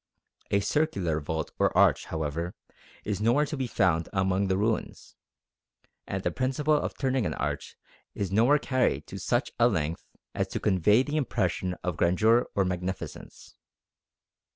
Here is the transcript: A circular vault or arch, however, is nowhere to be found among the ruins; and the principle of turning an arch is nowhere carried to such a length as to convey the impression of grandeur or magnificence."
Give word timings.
A 0.49 0.61
circular 0.61 1.19
vault 1.19 1.51
or 1.59 1.77
arch, 1.77 2.05
however, 2.05 2.55
is 3.03 3.21
nowhere 3.21 3.45
to 3.45 3.55
be 3.55 3.67
found 3.67 4.09
among 4.11 4.47
the 4.47 4.57
ruins; 4.57 5.15
and 6.07 6.23
the 6.23 6.31
principle 6.31 6.73
of 6.73 6.97
turning 6.97 7.23
an 7.27 7.35
arch 7.35 7.75
is 8.15 8.31
nowhere 8.31 8.57
carried 8.57 9.05
to 9.05 9.19
such 9.19 9.51
a 9.59 9.67
length 9.67 10.07
as 10.33 10.47
to 10.47 10.59
convey 10.59 11.03
the 11.03 11.17
impression 11.17 11.75
of 11.83 11.97
grandeur 11.97 12.47
or 12.55 12.65
magnificence." 12.65 13.53